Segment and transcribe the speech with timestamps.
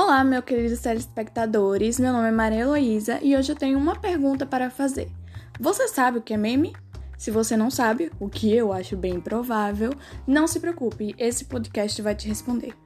[0.00, 1.98] Olá, meus queridos telespectadores.
[1.98, 5.10] Meu nome é Maria Heloísa e hoje eu tenho uma pergunta para fazer.
[5.58, 6.72] Você sabe o que é meme?
[7.18, 9.92] Se você não sabe, o que eu acho bem provável,
[10.24, 12.76] não se preocupe, esse podcast vai te responder.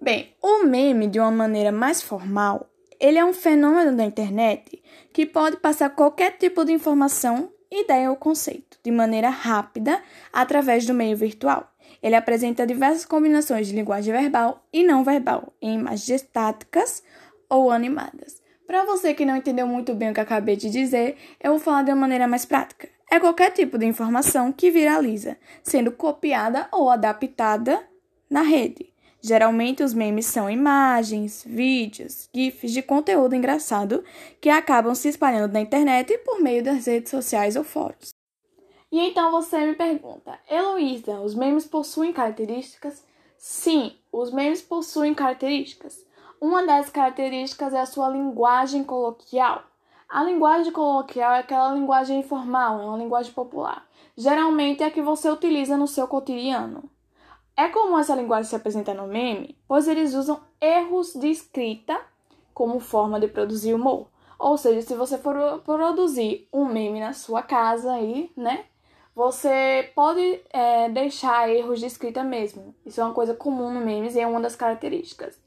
[0.00, 2.70] Bem, o meme, de uma maneira mais formal,
[3.00, 4.80] ele é um fenômeno da internet
[5.12, 10.00] que pode passar qualquer tipo de informação, ideia ou conceito de maneira rápida
[10.32, 11.71] através do meio virtual.
[12.02, 17.02] Ele apresenta diversas combinações de linguagem verbal e não verbal, em imagens estáticas
[17.48, 18.42] ou animadas.
[18.66, 21.82] Para você que não entendeu muito bem o que acabei de dizer, eu vou falar
[21.82, 22.88] de uma maneira mais prática.
[23.10, 27.86] É qualquer tipo de informação que viraliza, sendo copiada ou adaptada
[28.30, 28.90] na rede.
[29.20, 34.02] Geralmente os memes são imagens, vídeos, GIFs de conteúdo engraçado
[34.40, 38.11] que acabam se espalhando na internet por meio das redes sociais ou fóruns.
[38.92, 43.02] E então você me pergunta, Heloísa, os memes possuem características?
[43.38, 46.04] Sim, os memes possuem características.
[46.38, 49.62] Uma dessas características é a sua linguagem coloquial.
[50.06, 53.88] A linguagem coloquial é aquela linguagem informal, é uma linguagem popular.
[54.14, 56.84] Geralmente é a que você utiliza no seu cotidiano.
[57.56, 61.98] É comum essa linguagem se apresentar no meme, pois eles usam erros de escrita
[62.52, 64.08] como forma de produzir humor.
[64.38, 68.66] Ou seja, se você for produzir um meme na sua casa aí, né?
[69.14, 72.74] Você pode é, deixar erros de escrita mesmo.
[72.84, 75.38] Isso é uma coisa comum no memes e é uma das características.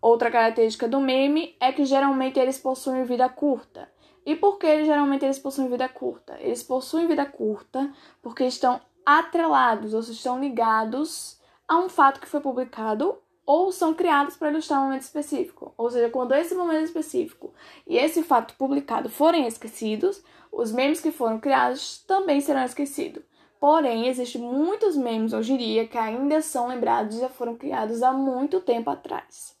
[0.00, 3.90] Outra característica do meme é que geralmente eles possuem vida curta.
[4.26, 6.36] E por que geralmente eles possuem vida curta?
[6.38, 7.90] Eles possuem vida curta
[8.22, 13.16] porque estão atrelados ou estão ligados a um fato que foi publicado
[13.48, 15.72] ou são criados para ilustrar um momento específico.
[15.78, 17.54] Ou seja, quando esse momento específico
[17.86, 23.22] e esse fato publicado forem esquecidos, os memes que foram criados também serão esquecidos.
[23.58, 28.02] Porém, existem muitos memes hoje em dia que ainda são lembrados e já foram criados
[28.02, 29.56] há muito tempo atrás.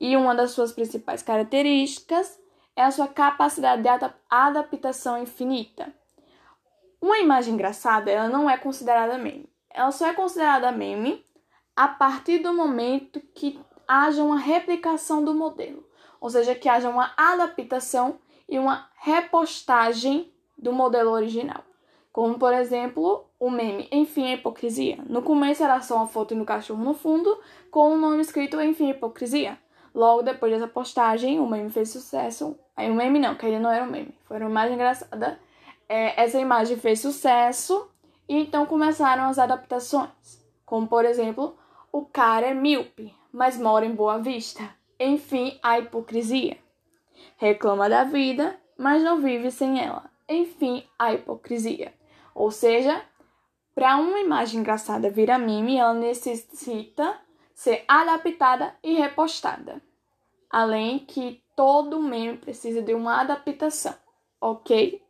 [0.00, 2.36] E uma das suas principais características
[2.74, 3.88] é a sua capacidade de
[4.28, 5.94] adaptação infinita.
[7.00, 9.48] Uma imagem engraçada, ela não é considerada meme.
[9.72, 11.24] Ela só é considerada meme
[11.80, 13.58] a partir do momento que
[13.88, 15.82] haja uma replicação do modelo,
[16.20, 21.64] ou seja, que haja uma adaptação e uma repostagem do modelo original.
[22.12, 24.98] Como, por exemplo, o meme Enfim a Hipocrisia.
[25.08, 28.88] No começo era só uma foto do cachorro no fundo, com o nome escrito Enfim
[28.88, 29.58] a Hipocrisia.
[29.94, 32.58] Logo depois dessa postagem, o meme fez sucesso.
[32.76, 35.40] Aí o meme não, que ele não era um meme, foi uma imagem engraçada.
[35.88, 37.88] É, essa imagem fez sucesso
[38.28, 40.10] e então começaram as adaptações.
[40.66, 41.58] Como, por exemplo,
[41.92, 44.62] o cara é míope, mas mora em Boa Vista.
[44.98, 46.58] Enfim, a hipocrisia.
[47.36, 50.10] Reclama da vida, mas não vive sem ela.
[50.28, 51.92] Enfim, a hipocrisia.
[52.34, 53.02] Ou seja,
[53.74, 57.18] para uma imagem engraçada virar meme, ela necessita
[57.54, 59.82] ser adaptada e repostada.
[60.48, 63.94] Além que todo meme precisa de uma adaptação,
[64.40, 65.02] ok?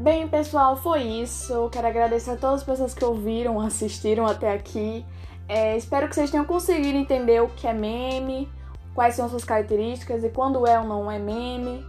[0.00, 1.68] Bem, pessoal, foi isso.
[1.70, 5.04] quero agradecer a todas as pessoas que ouviram, assistiram até aqui.
[5.46, 8.48] É, espero que vocês tenham conseguido entender o que é meme,
[8.94, 11.84] quais são suas características e quando é ou não é meme.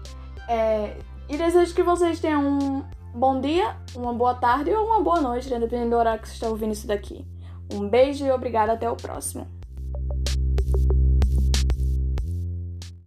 [0.50, 0.98] É,
[1.30, 2.84] e desejo que vocês tenham um
[3.14, 6.50] bom dia, uma boa tarde ou uma boa noite, dependendo do horário que você está
[6.50, 7.26] ouvindo isso daqui.
[7.72, 9.48] Um beijo e obrigada, até o próximo.